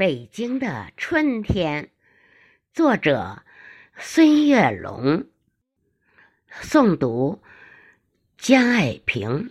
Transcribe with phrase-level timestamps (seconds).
[0.00, 1.90] 北京的春天，
[2.72, 3.42] 作者
[3.98, 5.26] 孙月龙。
[6.62, 7.42] 诵读
[8.38, 9.50] 江爱萍。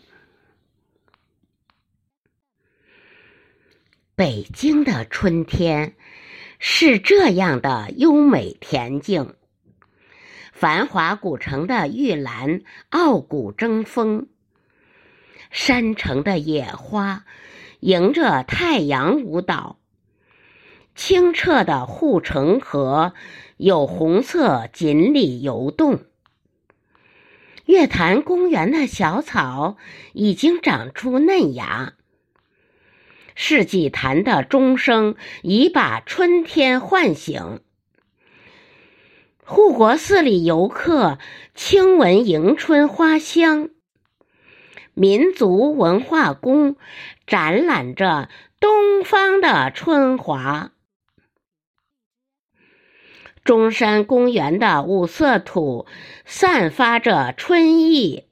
[4.16, 5.96] 北京的春天
[6.58, 9.36] 是这样的优美恬静，
[10.52, 14.28] 繁华古城的玉兰傲骨争锋，
[15.52, 17.24] 山城的野花
[17.82, 19.76] 迎着太阳舞蹈。
[21.02, 23.14] 清澈的护城河
[23.56, 26.02] 有红色锦鲤游动。
[27.66, 29.78] 月坛公园的小草
[30.12, 31.94] 已经长出嫩芽。
[33.34, 37.62] 世纪坛的钟声已把春天唤醒。
[39.46, 41.18] 护国寺里游客
[41.56, 43.70] 轻闻迎春花香。
[44.94, 46.76] 民族文化宫
[47.26, 48.28] 展览着
[48.60, 50.74] 东方的春华。
[53.50, 55.88] 中山公园的五色土
[56.24, 58.28] 散发着春意，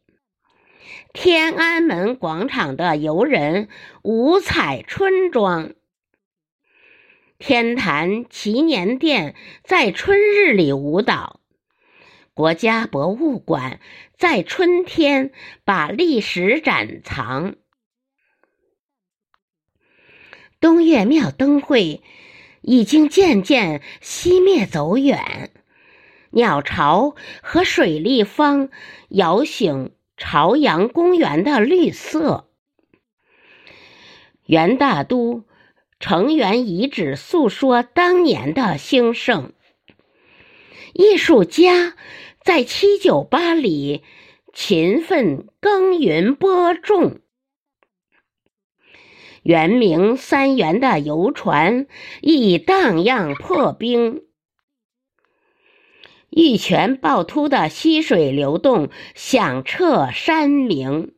[1.11, 3.67] 天安门广场的游人
[4.03, 5.73] 五彩春装，
[7.39, 11.39] 天坛祈年殿在春日里舞蹈，
[12.35, 13.79] 国家博物馆
[14.19, 15.31] 在春天
[15.65, 17.55] 把历史展藏，
[20.59, 22.03] 东岳庙灯会。
[22.61, 25.52] 已经渐渐熄灭走远，
[26.31, 28.69] 鸟巢和水立方
[29.09, 32.49] 摇醒朝阳公园的绿色。
[34.45, 35.44] 元大都
[35.99, 39.52] 城垣遗址诉说当年的兴盛，
[40.94, 41.95] 艺术家
[42.44, 44.03] 在七九八里
[44.53, 47.19] 勤奋耕耘播种。
[49.47, 51.87] 圆明三元的游船
[52.19, 54.23] 已荡漾破冰，
[56.29, 61.13] 玉泉趵突的溪水流动响彻山明。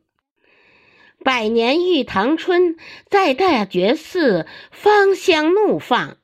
[1.24, 2.76] 百年玉堂春
[3.08, 6.16] 在大觉寺芳香怒放，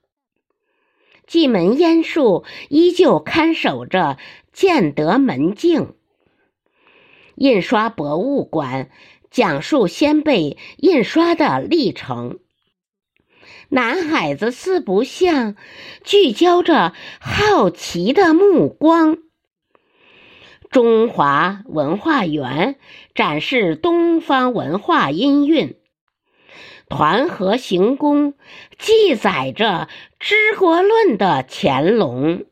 [1.27, 4.17] 蓟门烟树依旧看守着
[4.53, 5.97] 建德门径。
[7.35, 8.91] 印刷博物馆。
[9.37, 12.39] 讲述先辈印刷的历程。
[13.69, 15.57] 男孩子四不像，
[16.05, 19.19] 聚焦着好奇的目光。
[20.71, 22.77] 中华文化园
[23.15, 25.77] 展示东方文化音韵。
[26.89, 28.33] 团河行宫
[28.79, 32.47] 记载着治国论的乾隆。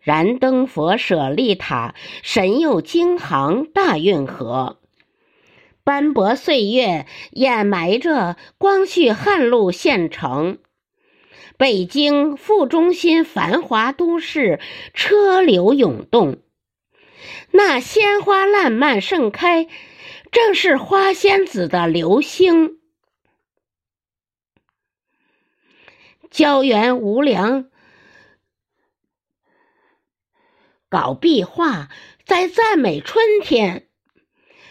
[0.00, 4.80] 燃灯佛舍利塔神佑京杭大运河。
[5.84, 10.58] 斑驳岁月掩埋着光绪汉路县城，
[11.58, 14.60] 北京副中心繁华都市，
[14.94, 16.40] 车流涌动。
[17.50, 19.68] 那鲜花烂漫盛开，
[20.32, 22.80] 正是花仙子的流星。
[26.30, 27.68] 胶原无良
[30.88, 31.90] 搞壁画，
[32.24, 33.86] 在赞美春天。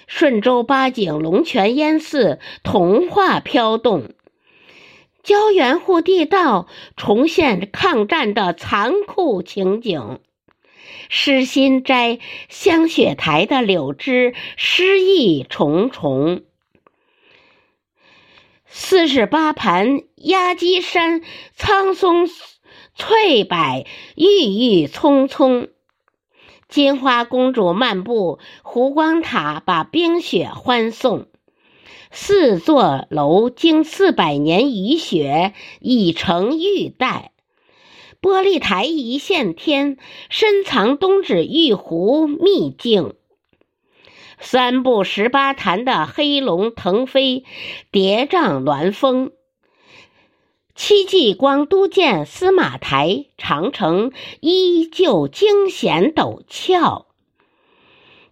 [0.07, 4.09] 顺州八景龙泉烟寺童话飘动，
[5.23, 10.19] 胶原户地道重现抗战的残酷情景。
[11.09, 12.19] 诗心斋
[12.49, 16.43] 香雪台的柳枝诗意重重。
[18.65, 21.21] 四十八盘压鸡山
[21.55, 22.27] 苍松
[22.95, 25.67] 翠柏郁郁葱葱。
[26.73, 31.27] 金花公主漫步湖光塔，把冰雪欢送。
[32.09, 37.31] 四座楼经四百年雨雪，已成玉带。
[38.19, 39.97] 玻璃台一线天，
[40.31, 43.13] 深藏东指玉壶秘境。
[44.39, 47.43] 三步十八潭的黑龙腾飞，
[47.91, 49.31] 叠嶂峦峰。
[50.75, 57.05] 戚继光督建司马台，长城依旧惊险陡峭。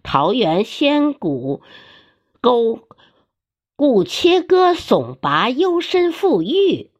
[0.02, 1.62] 桃源仙谷
[2.40, 2.80] 沟
[3.76, 6.90] 古切割耸拔，幽深富郁。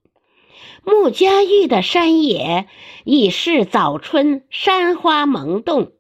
[0.84, 2.68] 穆家峪的山野
[3.04, 5.92] 已是早春，山花萌动。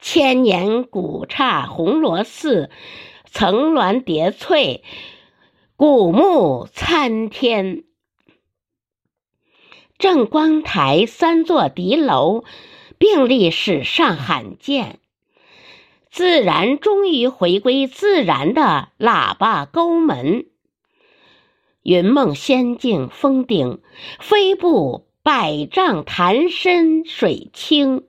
[0.00, 2.70] 千年古刹红螺寺，
[3.30, 4.82] 层峦叠翠。
[5.76, 7.82] 古木参天，
[9.98, 12.44] 正光台三座敌楼
[12.96, 15.00] 并立，史上罕见。
[16.12, 20.46] 自然终于回归自然的喇叭沟门，
[21.82, 23.82] 云梦仙境峰顶，
[24.20, 28.04] 飞步百丈潭深水清。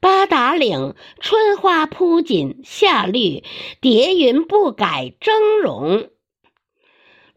[0.00, 3.44] 八达岭春花铺锦，夏绿
[3.80, 6.10] 叠云不改峥嵘。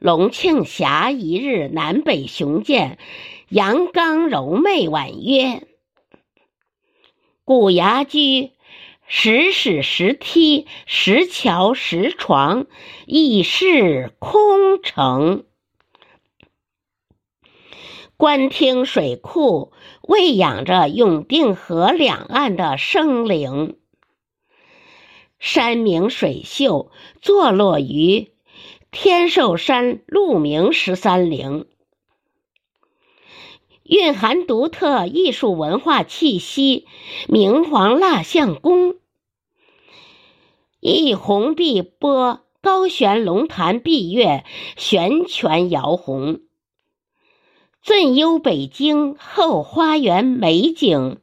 [0.01, 2.97] 龙庆峡一日南北雄健，
[3.49, 5.61] 阳刚柔媚婉约。
[7.45, 8.49] 古崖居，
[9.05, 12.65] 石室石梯，石桥石床，
[13.05, 15.43] 已是空城。
[18.17, 19.71] 官厅水库
[20.01, 23.77] 喂养着永定河两岸的生灵。
[25.37, 28.30] 山明水秀，坐落于
[28.91, 31.65] 天寿山鹿鸣十三陵，
[33.83, 36.85] 蕴含独特艺术文化气息。
[37.29, 38.97] 明皇蜡像宫，
[40.81, 44.43] 一红碧波，高悬龙潭碧月，
[44.75, 46.41] 悬泉摇红。
[47.81, 51.21] 镇幽北京后花园美景，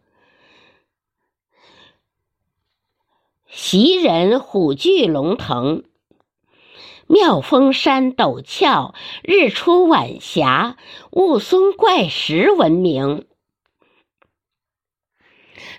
[3.47, 5.85] 袭人虎踞龙腾，
[7.09, 10.77] 妙峰山陡峭，日出晚霞，
[11.11, 13.25] 雾凇怪石闻名。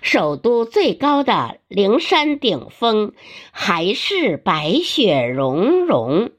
[0.02, 3.12] 首都最高的灵山顶峰，
[3.52, 6.32] 还是白雪融融。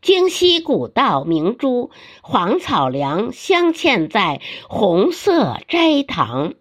[0.00, 1.90] 京西古道明珠，
[2.22, 6.54] 黄草梁镶嵌在红色斋堂。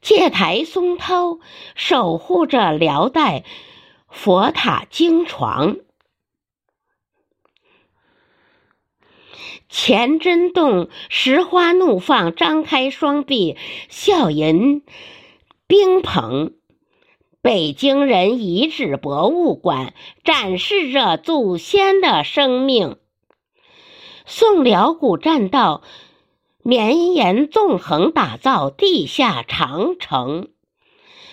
[0.00, 1.40] 戒台松涛
[1.74, 3.44] 守护着辽代
[4.10, 5.76] 佛塔经床。
[9.68, 13.56] 乾真洞石花怒放，张开双臂，
[13.88, 14.82] 笑吟
[15.66, 16.54] 冰棚。
[17.40, 22.98] 北京人遗址博物馆展示着祖先的生命。
[24.26, 25.82] 宋辽古栈道
[26.62, 30.50] 绵延纵横，打造地下长城。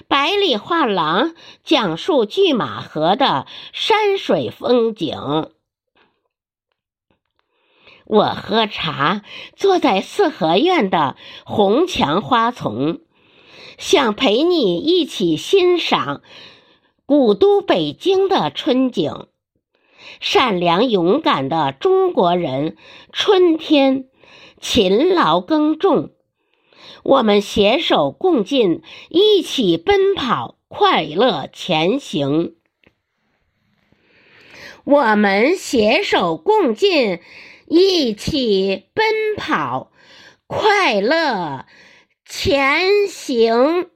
[0.07, 1.33] 百里画廊
[1.63, 5.51] 讲述拒马河的山水风景。
[8.05, 9.23] 我喝茶，
[9.55, 12.99] 坐在四合院的红墙花丛。
[13.77, 16.21] 想陪你一起欣赏
[17.05, 19.27] 古都北京的春景，
[20.19, 22.75] 善良勇敢的中国人，
[23.11, 24.05] 春天
[24.59, 26.11] 勤劳耕种，
[27.03, 32.55] 我们携手共进，一起奔跑，快乐前行。
[34.83, 37.19] 我们携手共进，
[37.67, 39.05] 一起奔
[39.37, 39.91] 跑，
[40.47, 41.65] 快乐。
[42.25, 43.89] 前行。